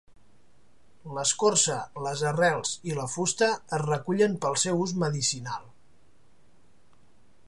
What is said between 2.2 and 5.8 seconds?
arrels i la fusta es recullen pel seu ús medicinal.